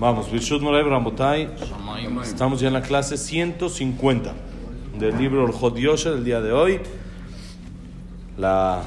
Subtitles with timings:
[0.00, 0.28] Vamos.
[2.24, 4.32] Estamos ya en la clase 150
[4.98, 6.80] del libro Orjot Yosher el día de hoy.
[8.38, 8.80] La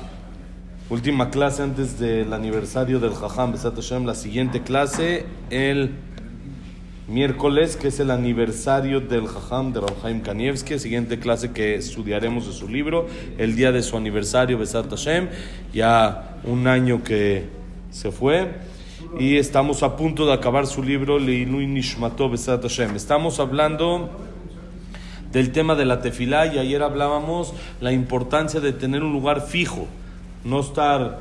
[0.89, 4.07] última clase antes del aniversario del Jajam Besat Hashem.
[4.07, 5.91] La siguiente clase el
[7.07, 10.79] miércoles, que es el aniversario del Jajam de Ramhaim Kanievski.
[10.79, 13.05] Siguiente clase que estudiaremos de su libro.
[13.37, 15.29] El día de su aniversario Besat Hashem.
[15.75, 17.49] Ya un año que
[17.91, 18.72] se fue
[19.19, 22.95] y estamos a punto de acabar su libro Leilui Nishmato Besat Hashem.
[22.95, 24.09] Estamos hablando
[25.31, 29.87] del tema de la tefilá y ayer hablábamos la importancia de tener un lugar fijo,
[30.43, 31.19] no estar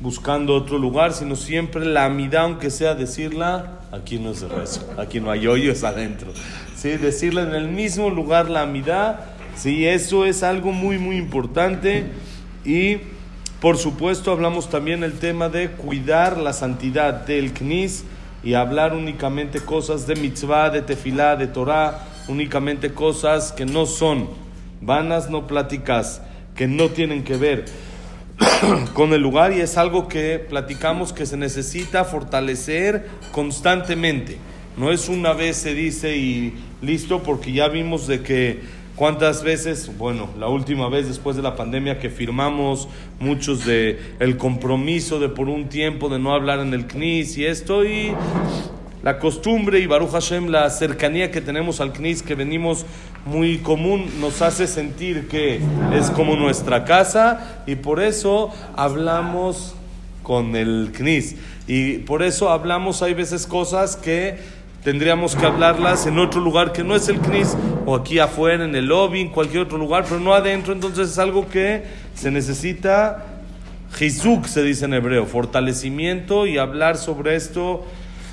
[0.00, 5.20] buscando otro lugar, sino siempre la amidad, aunque sea decirla, aquí no es rezo, aquí
[5.20, 6.32] no hay hoyos adentro.
[6.76, 6.90] ¿Sí?
[6.90, 9.20] Decirla en el mismo lugar la amidad,
[9.54, 12.06] sí, eso es algo muy, muy importante
[12.64, 12.98] y
[13.60, 18.04] por supuesto, hablamos también el tema de cuidar la santidad del Knis
[18.44, 24.28] y hablar únicamente cosas de mitzvah, de tefilá, de Torah, únicamente cosas que no son
[24.82, 26.20] vanas, no pláticas,
[26.54, 27.64] que no tienen que ver
[28.94, 34.36] con el lugar y es algo que platicamos que se necesita fortalecer constantemente.
[34.76, 38.60] No es una vez se dice y listo, porque ya vimos de que
[38.96, 42.88] ¿Cuántas veces, bueno, la última vez después de la pandemia que firmamos
[43.20, 47.44] muchos de el compromiso de por un tiempo de no hablar en el CNIS y
[47.44, 48.14] esto y
[49.02, 52.86] la costumbre y Baruch Hashem, la cercanía que tenemos al CNIS que venimos
[53.26, 55.60] muy común nos hace sentir que
[55.92, 59.74] es como nuestra casa y por eso hablamos
[60.22, 61.36] con el CNIS.
[61.68, 64.38] Y por eso hablamos hay veces cosas que
[64.86, 67.56] tendríamos que hablarlas en otro lugar que no es el CNIS,
[67.86, 71.18] o aquí afuera, en el lobby, en cualquier otro lugar, pero no adentro, entonces es
[71.18, 71.82] algo que
[72.14, 73.24] se necesita,
[73.96, 77.84] Jizuk se dice en hebreo, fortalecimiento y hablar sobre esto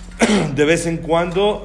[0.56, 1.64] de vez en cuando,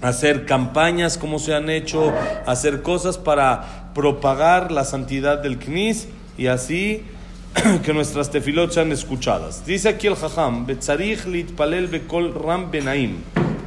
[0.00, 2.10] hacer campañas como se han hecho,
[2.46, 6.08] hacer cosas para propagar la santidad del CNIS
[6.38, 7.02] y así
[7.84, 9.66] que nuestras tefilot sean escuchadas.
[9.66, 13.16] Dice aquí el Jajam, Betzarich litpalel bekol ram benaim.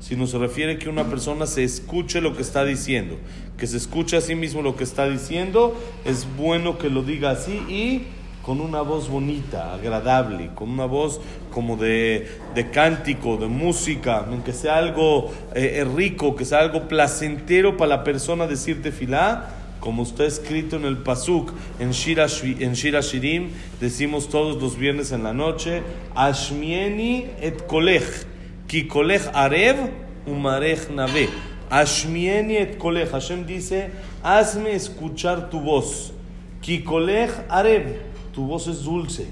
[0.00, 3.16] sino se refiere que una persona se escuche lo que está diciendo,
[3.56, 7.30] que se escuche a sí mismo lo que está diciendo, es bueno que lo diga
[7.30, 8.02] así y
[8.42, 11.20] con una voz bonita, agradable, con una voz
[11.52, 17.76] como de, de cántico, de música, que sea algo eh, rico, que sea algo placentero
[17.76, 24.28] para la persona decirte filá, como está escrito en el Pasuk, en Shira, Shirim, decimos
[24.28, 25.82] todos los viernes en la noche,
[26.14, 28.37] Ashmieni et kolech
[28.68, 29.76] Ki kolech arev
[30.26, 31.28] umarech nave.
[31.70, 33.10] Ashmieni et kolech.
[33.10, 33.90] Hashem dice,
[34.22, 36.12] hazme escuchar tu voz.
[36.62, 36.84] Ki
[37.48, 37.96] arev.
[38.32, 39.26] Tu voz es dulce.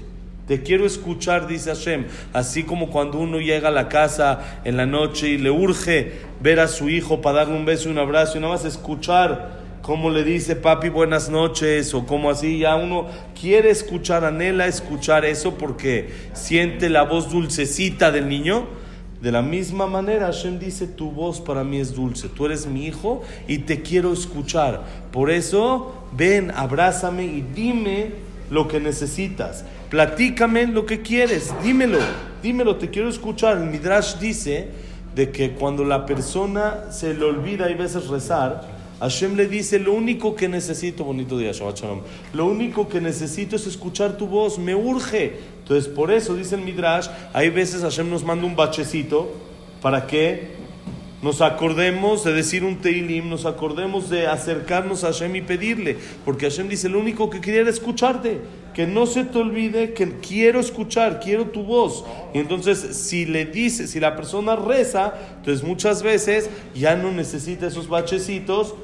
[0.47, 2.05] Te quiero escuchar, dice Hashem.
[2.33, 6.61] Así como cuando uno llega a la casa en la noche y le urge ver
[6.61, 10.09] a su hijo para darle un beso y un abrazo y nada más escuchar cómo
[10.09, 13.07] le dice papi buenas noches o como así, ya uno
[13.39, 18.67] quiere escuchar, anhela escuchar eso porque siente la voz dulcecita del niño.
[19.21, 22.85] De la misma manera, Hashem dice, tu voz para mí es dulce, tú eres mi
[22.85, 24.83] hijo y te quiero escuchar.
[25.11, 28.11] Por eso, ven, abrázame y dime
[28.51, 29.65] lo que necesitas.
[29.89, 31.97] Platícame lo que quieres, dímelo,
[32.43, 33.57] dímelo, te quiero escuchar.
[33.57, 34.69] El Midrash dice
[35.15, 39.93] de que cuando la persona se le olvida y veces rezar, Hashem le dice, lo
[39.93, 42.01] único que necesito, bonito día, Shabbat Shalom,
[42.33, 45.37] lo único que necesito es escuchar tu voz, me urge.
[45.59, 49.31] Entonces, por eso, dice el Midrash, hay veces Hashem nos manda un bachecito
[49.81, 50.57] para que
[51.21, 56.49] nos acordemos de decir un Teilim, nos acordemos de acercarnos a Hashem y pedirle, porque
[56.49, 58.39] Hashem dice, lo único que quería era escucharte,
[58.75, 62.05] que no se te olvide que quiero escuchar, quiero tu voz.
[62.35, 67.65] Y entonces, si le dice, si la persona reza, entonces muchas veces ya no necesita
[67.65, 68.75] esos bachecitos,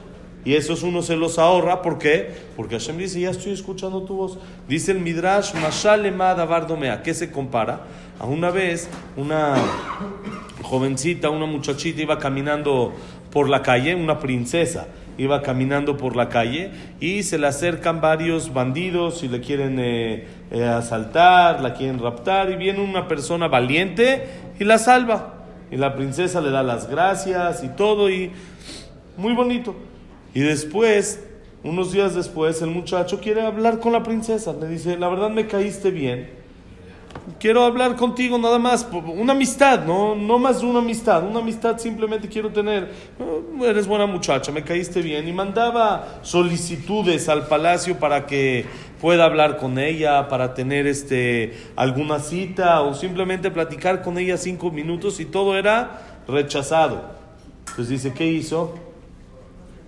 [0.45, 2.31] y esos uno se los ahorra, ¿por qué?
[2.57, 4.37] Porque Hashem dice, ya estoy escuchando tu voz.
[4.67, 7.01] Dice el Midrash, Mashalema Davardomea.
[7.01, 7.81] ¿Qué se compara?
[8.19, 9.55] A una vez, una
[10.61, 12.93] jovencita, una muchachita iba caminando
[13.31, 14.87] por la calle, una princesa
[15.17, 20.25] iba caminando por la calle y se le acercan varios bandidos y le quieren eh,
[20.51, 24.25] eh, asaltar, la quieren raptar y viene una persona valiente
[24.59, 25.45] y la salva.
[25.71, 28.31] y la princesa le da las gracias y todo y
[29.17, 29.75] muy bonito.
[30.33, 31.19] Y después,
[31.63, 34.53] unos días después, el muchacho quiere hablar con la princesa.
[34.53, 36.43] Le dice, la verdad me caíste bien
[37.39, 42.27] quiero hablar contigo nada más, una amistad, no, no más una amistad, una amistad simplemente
[42.27, 42.91] quiero tener,
[43.61, 48.65] eres buena muchacha, me caíste bien, y mandaba solicitudes al palacio para que
[48.99, 54.71] pueda hablar con ella, para tener este, alguna cita o simplemente platicar con ella cinco
[54.71, 57.11] minutos y todo era rechazado.
[57.67, 58.92] Entonces dice, ¿qué hizo?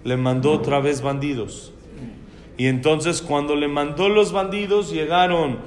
[0.06, 1.74] Le mandó otra vez bandidos.
[2.58, 5.58] Y entonces cuando le mandó los bandidos llegaron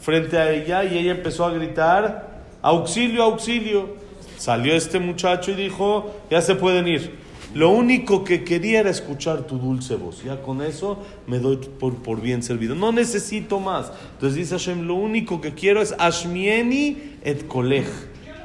[0.00, 4.00] frente a ella y ella empezó a gritar, auxilio, auxilio.
[4.38, 7.18] Salió este muchacho y dijo, ya se pueden ir.
[7.52, 10.22] Lo único que quería era escuchar tu dulce voz.
[10.22, 12.74] Ya con eso me doy por, por bien servido.
[12.74, 13.92] No necesito más.
[14.12, 17.88] Entonces dice Hashem, lo único que quiero es Ashmieni et kolech.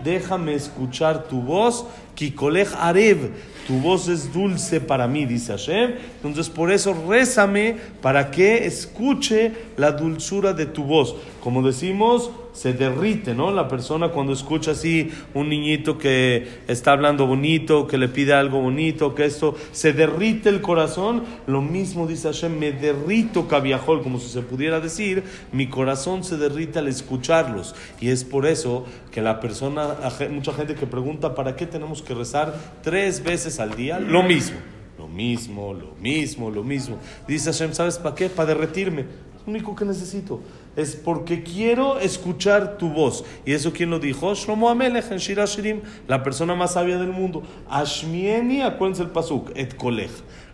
[0.03, 1.85] Déjame escuchar tu voz.
[2.15, 3.31] Kikolech arev
[3.65, 5.95] tu voz es dulce para mí, dice Hashem.
[6.17, 11.15] Entonces por eso rézame para que escuche la dulzura de tu voz.
[11.41, 13.51] Como decimos, se derrite, ¿no?
[13.51, 18.61] La persona cuando escucha así un niñito que está hablando bonito, que le pide algo
[18.61, 21.23] bonito, que esto, se derrite el corazón.
[21.47, 26.37] Lo mismo dice Hashem, me derrito cabiajol, como si se pudiera decir, mi corazón se
[26.37, 27.75] derrite al escucharlos.
[27.99, 29.97] Y es por eso que la persona,
[30.31, 33.99] mucha gente que pregunta, ¿para qué tenemos que rezar tres veces al día?
[33.99, 34.57] Lo mismo.
[34.97, 36.97] Lo mismo, lo mismo, lo mismo.
[37.27, 38.29] Dice Hashem, ¿sabes para qué?
[38.29, 39.01] Para derretirme.
[39.45, 40.39] Lo único que necesito
[40.75, 43.23] es porque quiero escuchar tu voz.
[43.45, 44.33] ¿Y eso quién lo dijo?
[44.33, 47.43] Shlomo Amelech en Shirashirim, la persona más sabia del mundo.
[47.69, 50.11] Ashmieni, acuérdense el pasuk, et kolech.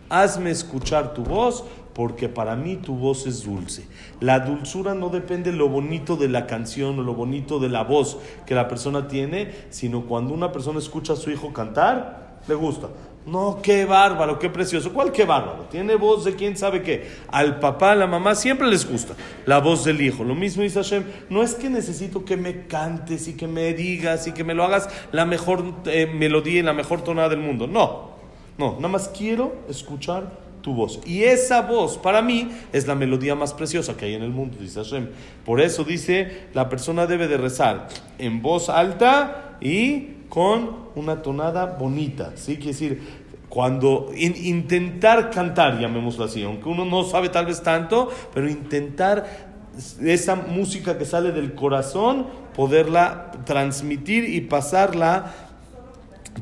[0.09, 1.63] Hazme escuchar tu voz
[1.93, 3.85] porque para mí tu voz es dulce.
[4.19, 7.83] La dulzura no depende de lo bonito de la canción o lo bonito de la
[7.83, 12.55] voz que la persona tiene, sino cuando una persona escucha a su hijo cantar, le
[12.55, 12.89] gusta.
[13.25, 14.91] No, qué bárbaro, qué precioso.
[14.93, 15.67] ¿Cuál qué bárbaro?
[15.69, 17.07] Tiene voz de quién sabe qué.
[17.27, 19.13] Al papá, a la mamá siempre les gusta
[19.45, 20.23] la voz del hijo.
[20.23, 21.03] Lo mismo dice Hashem.
[21.29, 24.63] No es que necesito que me cantes y que me digas y que me lo
[24.63, 27.67] hagas la mejor eh, melodía y la mejor tonada del mundo.
[27.67, 28.11] No,
[28.57, 30.99] no, nada más quiero escuchar tu voz.
[31.05, 34.57] Y esa voz para mí es la melodía más preciosa que hay en el mundo,
[34.59, 35.09] dice Hashem.
[35.45, 41.65] Por eso dice, la persona debe de rezar en voz alta y con una tonada
[41.65, 42.55] bonita, ¿sí?
[42.55, 43.01] Quiere decir,
[43.49, 49.25] cuando intentar cantar, llamémoslo así, aunque uno no sabe tal vez tanto, pero intentar
[50.01, 55.33] esa música que sale del corazón, poderla transmitir y pasarla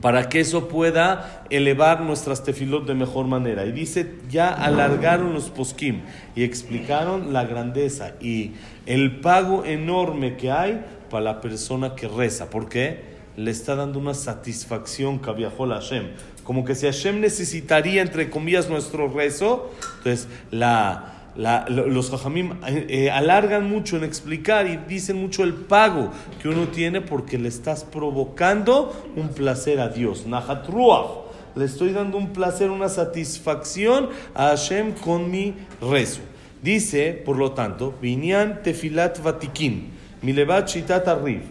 [0.02, 3.66] para que eso pueda elevar nuestras tefilot de mejor manera.
[3.66, 6.02] Y dice, ya alargaron los poskim
[6.36, 8.52] y explicaron la grandeza y
[8.86, 12.52] el pago enorme que hay para la persona que reza.
[12.52, 13.09] ¿Por qué?
[13.40, 16.10] Le está dando una satisfacción que viajó a Hashem.
[16.44, 23.12] Como que si Hashem necesitaría, entre comillas, nuestro rezo, entonces la, los jajamim eh, eh,
[23.12, 27.86] alargan mucho en explicar y dicen mucho el pago que uno tiene porque le estás
[27.86, 30.26] provocando un placer a Dios.
[30.26, 31.30] Nahatruach.
[31.56, 36.22] Le estoy dando un placer, una satisfacción a Hashem con mi rezo.
[36.62, 39.90] Dice, por lo tanto, Binyan Tefilat Vatikin,
[40.22, 41.08] Milevat Shitat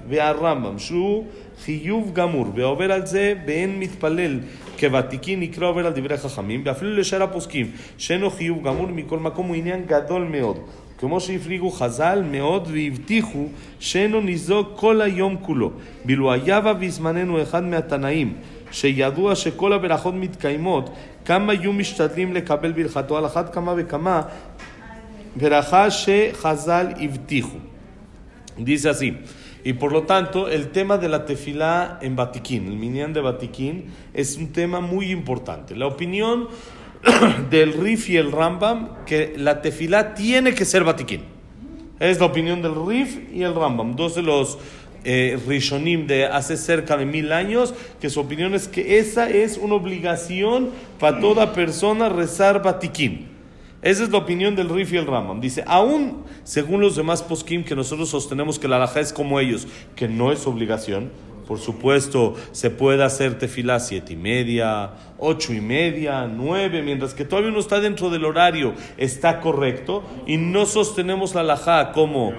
[0.06, 1.26] Vea Rambam, Shu
[1.64, 4.40] חיוב גמור, ועובר על זה באין מתפלל
[4.80, 9.56] כוותיקין נקרא עובר על דברי חכמים, ואפילו לשאר הפוסקים שאינו חיוב גמור מכל מקום הוא
[9.56, 10.58] עניין גדול מאוד.
[10.98, 13.46] כמו שהפליגו חז"ל מאוד והבטיחו
[13.80, 15.70] שאינו ניזוק כל היום כולו.
[16.06, 18.32] ואילו היה בה בזמננו אחד מהתנאים
[18.70, 20.90] שידוע שכל הברכות מתקיימות,
[21.24, 24.22] כמה היו משתדלים לקבל ברכתו על אחת כמה וכמה
[25.36, 27.58] ברכה שחז"ל הבטיחו.
[28.58, 29.14] Así,
[29.68, 33.92] Y por lo tanto, el tema de la tefilá en Batiquín, el minyan de Batiquín,
[34.14, 35.76] es un tema muy importante.
[35.76, 36.48] La opinión
[37.50, 41.20] del Rif y el Rambam, que la tefilá tiene que ser Batiquín.
[42.00, 44.56] Es la opinión del Rif y el Rambam, dos de los
[45.04, 49.58] eh, Rishonim de hace cerca de mil años, que su opinión es que esa es
[49.58, 53.37] una obligación para toda persona rezar Batiquín.
[53.80, 55.40] Esa es la opinión del Rif y el Ramam.
[55.40, 59.68] Dice, aún según los demás poskim que nosotros sostenemos que la alhaja es como ellos,
[59.94, 61.10] que no es obligación,
[61.46, 67.24] por supuesto, se puede hacer tefilá siete y media, ocho y media, nueve, mientras que
[67.24, 72.34] todavía uno está dentro del horario, está correcto, y no sostenemos la alhaja como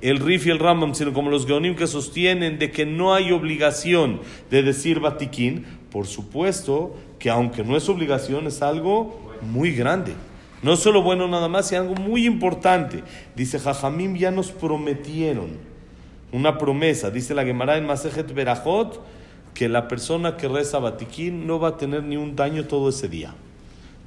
[0.00, 3.32] el Rif y el Ramam, sino como los Geonim que sostienen de que no hay
[3.32, 4.20] obligación
[4.50, 10.14] de decir Batiquín, por supuesto que aunque no es obligación, es algo muy grande.
[10.64, 13.04] No solo bueno nada más, sino algo muy importante.
[13.36, 15.50] Dice, Jajamim ya nos prometieron
[16.32, 17.10] una promesa.
[17.10, 18.98] Dice la Gemara en Masejet Berajot
[19.52, 23.10] que la persona que reza Batiquín no va a tener ni un daño todo ese
[23.10, 23.34] día.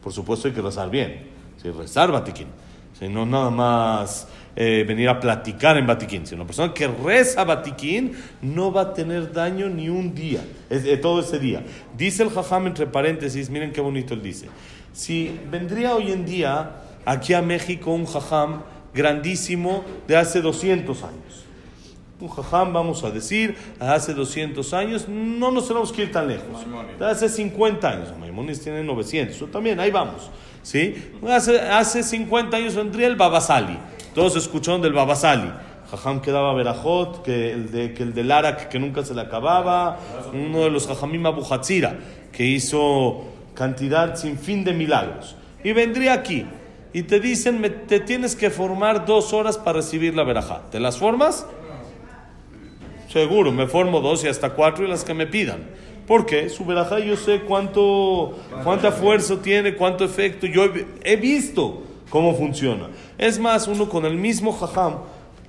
[0.01, 1.27] Por supuesto hay que rezar bien,
[1.61, 1.69] ¿sí?
[1.69, 2.47] rezar Batiquín,
[2.99, 3.07] ¿sí?
[3.07, 8.13] no nada más eh, venir a platicar en Batiquín, sino una persona que reza Batiquín
[8.41, 11.63] no va a tener daño ni un día, es, eh, todo ese día.
[11.95, 14.47] Dice el Jajam entre paréntesis, miren qué bonito él dice,
[14.97, 16.71] si vendría hoy en día
[17.05, 18.63] aquí a México un Jajam
[18.95, 21.45] grandísimo de hace 200 años,
[22.19, 26.65] un jajam, vamos a decir, hace 200 años, no nos tenemos que ir tan lejos.
[26.99, 30.31] Hace 50 años, Maimonides tiene 900, también, ahí vamos.
[30.63, 30.95] ¿sí?
[31.29, 33.77] Hace, hace 50 años vendría el Babasali.
[34.15, 35.51] Todos escucharon del Babasali.
[35.91, 39.21] Jajam que daba verajot, que el, de, que el del Arak que nunca se le
[39.21, 39.99] acababa,
[40.33, 41.99] uno de los jajamim Abu Hatzira,
[42.31, 45.35] que hizo cantidad sin fin de milagros.
[45.63, 46.45] Y vendría aquí
[46.93, 50.61] y te dicen, te tienes que formar dos horas para recibir la verajá.
[50.69, 51.45] ¿Te las formas?
[53.09, 55.61] Seguro, me formo dos y hasta cuatro y las que me pidan.
[56.05, 60.45] Porque su verajá yo sé cuánto, cuánta fuerza tiene, cuánto efecto.
[60.45, 62.89] Yo he, he visto cómo funciona.
[63.17, 64.99] Es más, uno con el mismo jajam,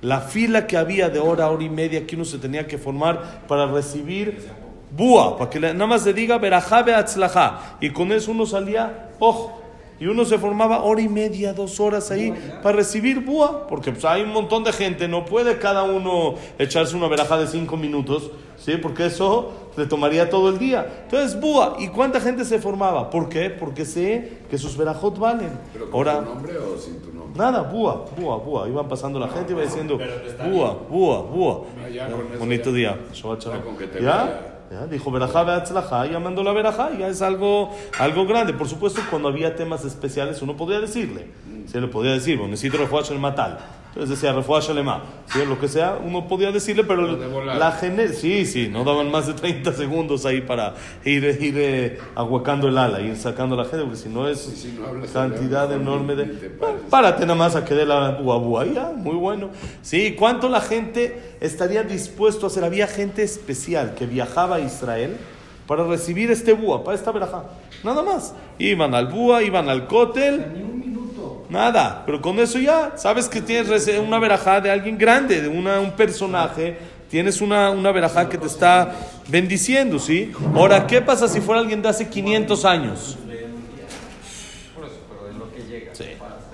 [0.01, 3.43] la fila que había de hora, hora y media que uno se tenía que formar
[3.47, 4.49] para recibir
[4.91, 7.77] búa, para que nada más le diga verajá beatzlajá.
[7.79, 9.55] Y con eso uno salía, ojo.
[10.01, 14.05] Y uno se formaba hora y media, dos horas ahí para recibir búa, porque pues,
[14.05, 18.31] hay un montón de gente, no puede cada uno echarse una verajá de cinco minutos,
[18.57, 18.77] ¿sí?
[18.77, 21.01] Porque eso le tomaría todo el día.
[21.03, 23.09] Entonces, búa, ¿y cuánta gente se formaba?
[23.09, 23.49] ¿Por qué?
[23.49, 25.51] Porque sé que sus verajot valen.
[25.73, 27.37] ¿Pero con Ahora, tu nombre o sin tu nombre?
[27.37, 28.69] nada, búa, búa, búa.
[28.69, 29.99] Iban pasando la gente iba diciendo,
[30.49, 31.61] búa, búa, búa.
[31.83, 32.75] Ah, eso Bonito ya.
[32.75, 32.97] día.
[34.01, 34.55] ¿Ya?
[34.71, 35.11] Ya, dijo
[36.05, 38.53] ya mandó la verajá, ya es algo, algo grande.
[38.53, 41.27] Por supuesto, cuando había temas especiales, uno podía decirle.
[41.65, 43.57] Se le podía decir, bueno, necesito refuash el matal.
[43.89, 45.01] Entonces decía refuash alemán.
[45.33, 45.39] ¿sí?
[45.47, 47.17] Lo que sea, uno podía decirle, pero
[47.57, 51.99] la gene- sí, sí, no daban más de 30 segundos ahí para ir, ir eh,
[52.13, 55.71] ahuecando el ala, ir sacando a la gente, porque si no es si no cantidad
[55.73, 56.25] enorme de...
[56.51, 56.81] pares.
[56.87, 59.49] Párate nada más a que dé la bua, ya, muy bueno.
[59.81, 62.63] Sí, ¿cuánto la gente estaría dispuesto a hacer?
[62.63, 65.17] Había gente especial que viajaba a Israel
[65.65, 67.43] para recibir este búa, para esta verajá.
[67.83, 68.33] Nada más.
[68.57, 70.68] Iban al búa, iban al cótel.
[71.49, 75.79] Nada, pero con eso ya sabes que tienes una verajá de alguien grande, de una,
[75.79, 76.77] un personaje.
[77.09, 78.93] Tienes una, una verajá que te está
[79.27, 80.31] bendiciendo, ¿sí?
[80.53, 83.17] Ahora, ¿qué pasa si fuera alguien de hace 500 años?
[85.93, 86.05] Sí,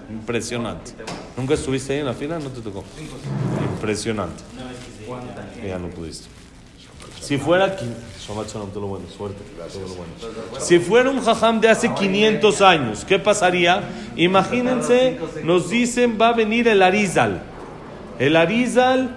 [0.10, 0.94] impresionante.
[1.36, 2.40] ¿Nunca estuviste ahí en la fila?
[2.40, 2.86] No te tocó.
[3.74, 4.44] Impresionante.
[5.68, 6.30] Ya no pudiste.
[7.26, 9.42] Si fuera todo bueno, suerte.
[9.74, 10.60] todo bueno.
[10.60, 13.82] Si fuera un jajam de hace 500 años, ¿qué pasaría?
[14.16, 17.42] Imagínense, nos dicen va a venir el Arizal.
[18.20, 19.16] El Arizal,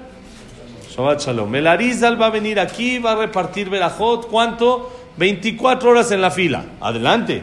[0.90, 1.54] Shabbat shalom.
[1.54, 4.28] El Arizal va a venir aquí, va a repartir verajot.
[4.28, 4.90] ¿Cuánto?
[5.18, 6.64] 24 horas en la fila.
[6.80, 7.42] Adelante.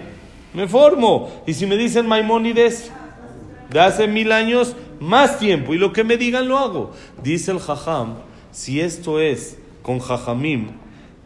[0.55, 1.43] Me formo.
[1.45, 2.91] Y si me dicen Maimónides,
[3.69, 5.75] de hace mil años, más tiempo.
[5.75, 6.91] Y lo que me digan lo hago.
[7.22, 8.15] Dice el Jajam,
[8.51, 10.69] si esto es con Jajamim,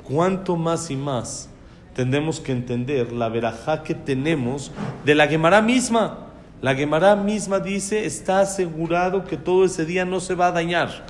[0.03, 1.49] ¿cuánto más y más
[1.95, 4.73] tendremos que entender la verajá que tenemos
[5.05, 6.27] de la Gemara misma?
[6.61, 11.05] La Gemara misma dice, está asegurado que todo ese día no se va a dañar.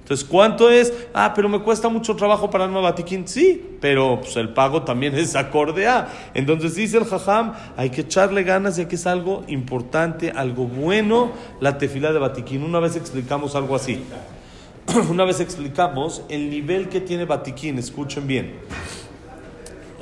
[0.00, 0.94] Entonces, ¿cuánto es?
[1.12, 3.28] Ah, pero me cuesta mucho trabajo para el Batiquín.
[3.28, 6.08] Sí, pero pues, el pago también es acorde a.
[6.32, 11.32] Entonces dice el Jajam, hay que echarle ganas ya que es algo importante, algo bueno,
[11.60, 12.62] la tefila de Batiquín.
[12.62, 14.02] Una vez explicamos algo así.
[15.10, 18.54] Una vez explicamos el nivel que tiene Batiquín, escuchen bien.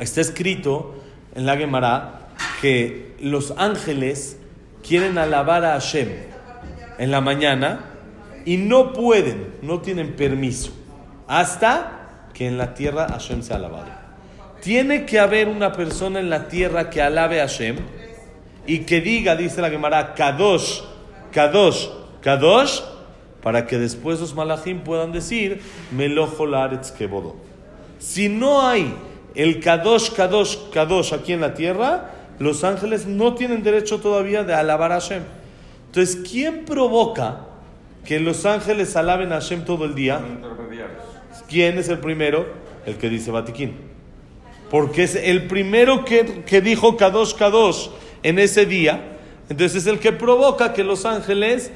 [0.01, 0.95] Está escrito
[1.35, 2.29] en la Gemara
[2.61, 4.39] que los ángeles
[4.87, 6.09] quieren alabar a Hashem
[6.99, 7.93] en la mañana
[8.45, 10.73] y no pueden, no tienen permiso,
[11.29, 13.91] hasta que en la tierra Hashem sea alabado.
[14.61, 17.77] Tiene que haber una persona en la tierra que alabe a Hashem
[18.67, 20.81] y que diga, dice la Gemara, Kadosh,
[21.33, 21.89] Kadosh,
[22.21, 22.81] Kadosh,
[23.43, 27.37] para que después los malachim puedan decir, Melojo Laaretz Kebodo.
[27.99, 28.95] Si no hay
[29.35, 34.55] el Kadosh, Kadosh, Kadosh aquí en la tierra, los ángeles no tienen derecho todavía de
[34.55, 35.23] alabar a Hashem.
[35.87, 37.47] Entonces, ¿quién provoca
[38.05, 40.21] que los ángeles alaben a Hashem todo el día?
[41.49, 42.47] ¿Quién es el primero?
[42.87, 43.77] El que dice Batiquín.
[44.71, 47.89] Porque es el primero que, que dijo Kadosh, Kadosh
[48.23, 49.19] en ese día.
[49.49, 51.71] Entonces es el que provoca que los ángeles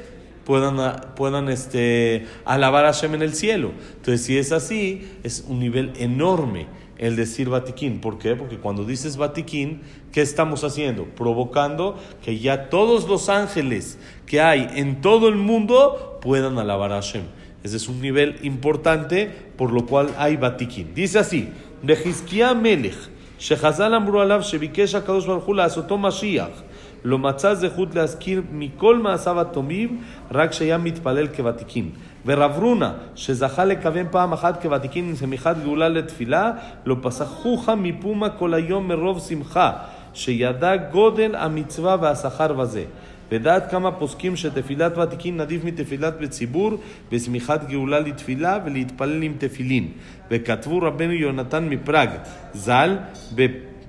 [0.46, 3.72] puedan, ah, puedan este, alabar a Hashem en el cielo.
[3.96, 8.00] Entonces, si es así, es un nivel enorme el decir Vatiquín.
[8.00, 8.36] ¿Por qué?
[8.36, 11.04] Porque cuando dices Vatiquín, ¿qué estamos haciendo?
[11.04, 17.02] Provocando que ya todos los ángeles que hay en todo el mundo puedan alabar a
[17.02, 17.24] Hashem.
[17.64, 20.94] Ese es un nivel importante por lo cual hay Vatiquín.
[20.94, 21.48] Dice así,
[21.82, 22.96] Melech,
[23.38, 25.54] Shechazal Amru Alav Shebikesh HaKadosh Baruj Hu
[26.95, 30.01] הוא לעשותו משיח, לא מצא זכות להזכיר מכל מעשיו הטובים,
[30.31, 31.89] רק שהיה מתפלל כוותיקין.
[32.25, 36.51] ורב רונה, שזכה לכוון פעם אחת כוותיקין עם שמיכת גאולה לתפילה,
[36.85, 39.71] לא פסחוך מפומה כל היום מרוב שמחה,
[40.13, 42.83] שידע גודל המצווה והשכר בזה.
[43.31, 46.71] ודעת כמה פוסקים שתפילת ותיקין נדיף מתפילת בציבור,
[47.11, 49.87] ושמיכת גאולה לתפילה ולהתפלל עם תפילין.
[50.31, 52.09] וכתבו רבנו יונתן מפראג,
[52.53, 52.95] ז"ל,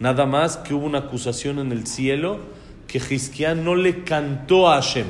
[0.00, 2.38] Nada más que hubo una acusación en el cielo
[2.86, 5.04] que Jisquía no le cantó a Hashem.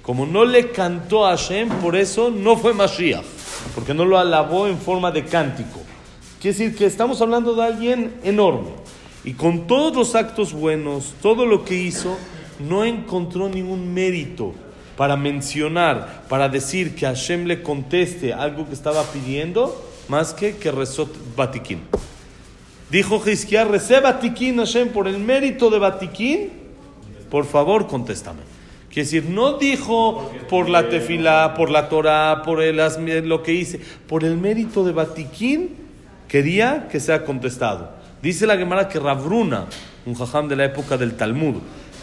[0.00, 3.22] Como no le cantó a Hashem, por eso no fue Mashiach,
[3.74, 5.80] porque no lo alabó en forma de cántico.
[6.40, 8.70] Quiere decir que estamos hablando de alguien enorme.
[9.24, 12.16] Y con todos los actos buenos, todo lo que hizo,
[12.66, 14.54] no encontró ningún mérito
[14.96, 20.72] para mencionar, para decir que Hashem le conteste algo que estaba pidiendo, más que que
[20.72, 21.82] rezó Batiquín.
[22.90, 26.50] Dijo Jisquia, recé Batiquín Hashem por el mérito de Batiquín,
[27.30, 28.40] por favor contéstame.
[28.88, 32.78] Quiere decir, no dijo por la tefila, por la Torah, por el,
[33.28, 35.76] lo que hice, por el mérito de Batiquín,
[36.28, 37.90] quería que sea contestado.
[38.22, 39.66] Dice la Gemara que Rabruna,
[40.06, 41.56] un jajam de la época del Talmud,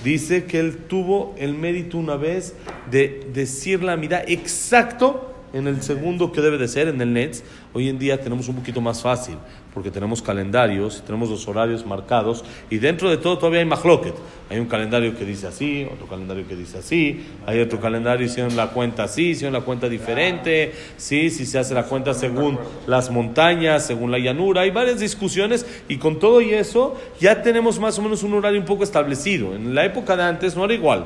[0.03, 2.53] dice que él tuvo el mérito una vez
[2.91, 7.41] de decir la mirada exacto en el segundo que debe de ser, en el NETS.
[7.73, 9.35] Hoy en día tenemos un poquito más fácil,
[9.73, 14.13] porque tenemos calendarios, tenemos los horarios marcados, y dentro de todo todavía hay mahloket.
[14.49, 18.57] Hay un calendario que dice así, otro calendario que dice así, hay otro calendario hicieron
[18.57, 23.09] la cuenta así, hicieron la cuenta diferente, sí, si se hace la cuenta según las
[23.09, 27.97] montañas, según la llanura, hay varias discusiones, y con todo y eso ya tenemos más
[27.97, 29.55] o menos un horario un poco establecido.
[29.55, 31.05] En la época de antes no era igual,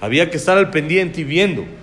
[0.00, 1.79] había que estar al pendiente y viendo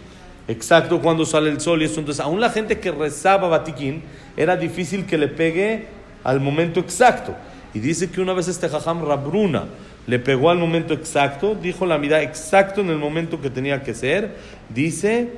[0.47, 1.99] exacto cuando sale el sol y eso.
[1.99, 4.03] Entonces, aún la gente que rezaba Batiquín,
[4.35, 5.85] era difícil que le pegue
[6.23, 7.35] al momento exacto.
[7.73, 9.65] Y dice que una vez este jajam Rabruna
[10.07, 13.93] le pegó al momento exacto, dijo la mirada exacto en el momento que tenía que
[13.93, 14.35] ser,
[14.69, 15.31] dice,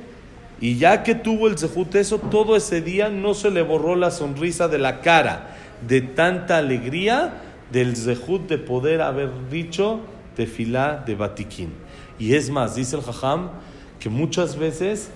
[0.60, 4.12] y ya que tuvo el zehut eso, todo ese día no se le borró la
[4.12, 7.34] sonrisa de la cara, de tanta alegría
[7.72, 10.00] del zehut de poder haber dicho
[10.36, 11.72] tefilá de Batiquín.
[12.18, 13.50] Y es más, dice el jajam,
[14.00, 15.10] que muchas veces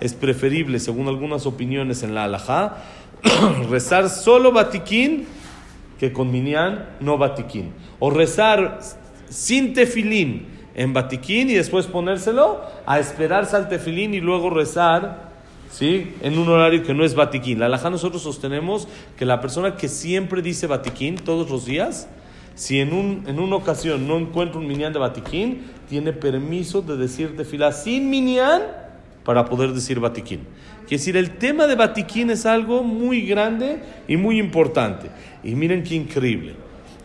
[0.00, 2.76] es preferible, según algunas opiniones en la halajá,
[3.70, 5.26] rezar solo batiquín
[5.98, 7.72] que con minyan no batiquín.
[8.00, 8.80] O rezar
[9.30, 15.30] sin tefilín en batiquín y después ponérselo a esperarse al tefilín y luego rezar
[15.70, 16.14] ¿sí?
[16.20, 17.60] en un horario que no es batiquín.
[17.60, 22.08] La halajá nosotros sostenemos que la persona que siempre dice batiquín todos los días,
[22.54, 26.96] si en, un, en una ocasión no encuentra un minyan de batiquín, tiene permiso de
[26.96, 28.62] decir tefilá sin minyan
[29.24, 30.40] para poder decir batiquín.
[30.86, 35.08] Quiere decir, el tema de batiquín es algo muy grande y muy importante.
[35.42, 36.54] Y miren qué increíble.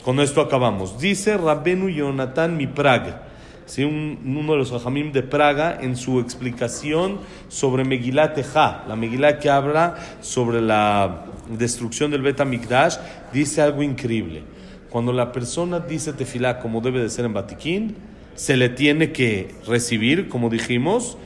[0.04, 1.00] Con esto acabamos.
[1.00, 3.24] Dice Rabenu Yonatan mi Praga,
[3.66, 3.84] ¿sí?
[3.84, 9.50] uno de los rajamim de Praga, en su explicación sobre Megilá Teja, la Megilá que
[9.50, 12.98] habla sobre la destrucción del Bet Mikdash,
[13.32, 14.44] dice algo increíble.
[14.90, 17.96] Cuando la persona dice tefilá como debe de ser en Batiquín,
[18.36, 21.18] se le tiene que recibir, como dijimos,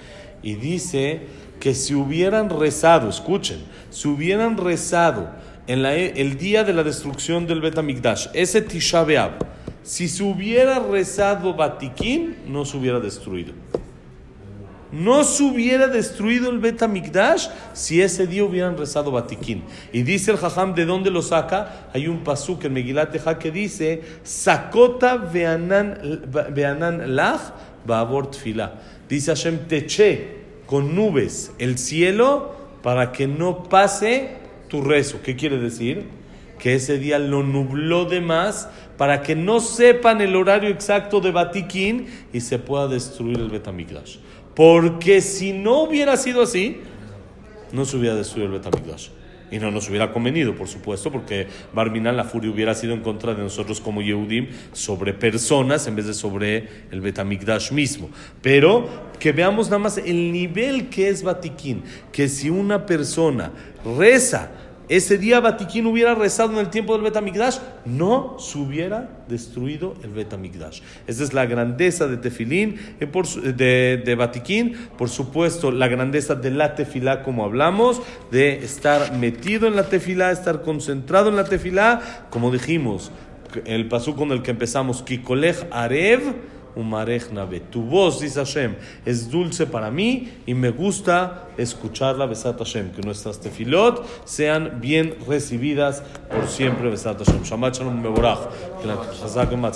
[0.41, 1.21] y dice
[1.59, 5.29] que si hubieran rezado, escuchen, si hubieran rezado
[5.67, 9.05] en el día de la destrucción del Betamigdash, ese Tisha
[9.83, 13.53] si se hubiera rezado Batiquín, no se hubiera destruido
[14.93, 19.63] no se hubiera destruido el Betamigdash si ese día hubieran rezado Batiquín.
[19.91, 21.89] Y dice el Jajam, ¿de dónde lo saca?
[21.93, 25.97] Hay un pasuk en Megilat que dice, Sakota veanan
[27.15, 27.41] lach
[27.87, 28.75] ba'avor fila.
[29.09, 35.21] Dice Hashem, teché con nubes el cielo para que no pase tu rezo.
[35.23, 36.05] ¿Qué quiere decir?
[36.59, 41.31] Que ese día lo nubló de más para que no sepan el horario exacto de
[41.31, 44.17] Batiquín y se pueda destruir el Betamigdash.
[44.55, 46.77] Porque si no hubiera sido así,
[47.71, 49.09] no se hubiera destruido el Betamigdash.
[49.51, 53.35] Y no nos hubiera convenido, por supuesto, porque Barminan, la furia hubiera sido en contra
[53.35, 58.09] de nosotros como Yehudim sobre personas en vez de sobre el Betamigdash mismo.
[58.41, 58.89] Pero
[59.19, 63.51] que veamos nada más el nivel que es Batiquín, que si una persona
[63.97, 64.51] reza
[64.95, 70.11] ese día Batiquín hubiera rezado en el tiempo del Betamigdash, no se hubiera destruido el
[70.11, 70.81] Betamigdash.
[71.07, 76.75] Esa es la grandeza de Tefilín, eh, de, de por supuesto, la grandeza de la
[76.75, 78.01] tefilá, como hablamos,
[78.31, 83.11] de estar metido en la tefilá, estar concentrado en la tefilá, como dijimos,
[83.65, 87.59] el pasú con el que empezamos, Kikolech Arev, Umarech Nabe.
[87.59, 92.91] Tu voz, dice Hashem, es dulce para mí y me gusta escucharla, Besat Hashem.
[92.91, 97.43] Que nuestras tefilot sean bien recibidas por siempre, Besat Hashem.
[97.43, 98.49] Shabbat Shalom Meborach.
[98.81, 98.97] Que la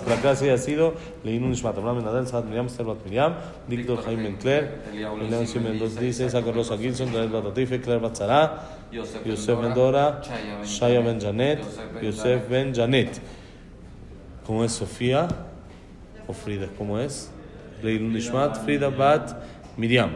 [0.03, 3.35] que la clase haya sido Leinu Nishmat Abraham Nadel, Sad Miriam, Servat Miriam,
[3.67, 10.21] Víctor Jaime Mencler, Leoncio Mendoza dice, Isaac Rosa Gilson, David Batatife, Claire Batzara, Yosef Mendora,
[10.63, 11.63] Shaya Ben Janet,
[12.01, 13.19] Yosef Ben Janet.
[14.45, 15.27] ¿Cómo es Sofía?
[16.27, 17.31] O Frida, ¿cómo es?
[17.81, 19.35] Leilun Nishmat, Frida Bat
[19.77, 20.11] Miriam.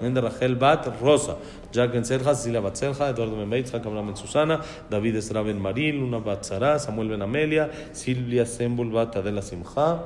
[0.00, 1.36] Linda Rachel Bat Rosa.
[1.72, 5.98] Jack Ben Serja, Cecilia Bat Serja, Eduardo Ben Abraham Ben Susana, David Esra Ben Maril,
[5.98, 10.02] Luna Bat Sara, Samuel Ben Amelia, Silvia Sembul Bat Adela Simcha.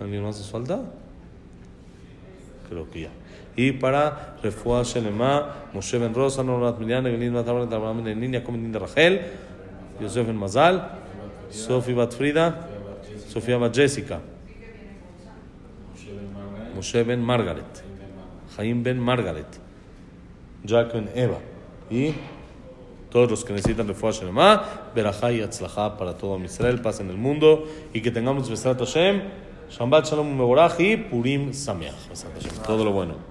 [0.00, 0.80] ¿Alguien más nos falta?
[2.68, 3.10] Creo que ya.
[3.54, 8.80] Y para Refuah Shelema, Moshe Ben Rosa, Norat Miriam, Evelyn Bat Abraham Ben Niña, Linda
[8.80, 9.20] Rachel,
[10.00, 10.98] Yosef Ben Mazal,
[11.50, 12.67] Sofi Bat Frida,
[13.28, 14.20] Sofía Bat Jessica,
[16.74, 17.84] Moshe Ben Margaret,
[18.56, 19.46] Jaim Ben Margaret,
[20.64, 21.38] Jack Ben Eva.
[21.90, 22.14] Y
[23.10, 24.64] todos los que necesitan refuah Shelema,
[24.94, 29.22] Berajá y Atzlajá para todo Israel, paz en el mundo y que tengamos Besrat Hashem,
[29.70, 31.94] Shambat Shalom Meborach y Purim Sameach,
[32.66, 33.27] todo lo bueno.